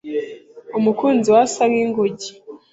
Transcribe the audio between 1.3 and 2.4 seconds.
we asa ninguge.